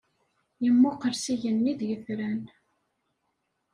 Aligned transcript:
Yemmuqqel 0.63 1.13
s 1.17 1.25
igenni 1.33 1.73
d 1.79 1.81
yetran. 1.89 2.41